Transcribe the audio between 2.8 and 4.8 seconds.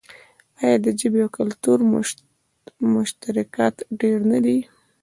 مشترکات ډیر نه دي؟